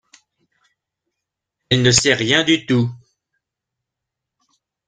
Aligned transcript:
Elle 1.69 1.83
ne 1.83 1.91
sait 1.91 2.15
rien 2.15 2.43
du 2.43 2.65
tout. 2.65 2.89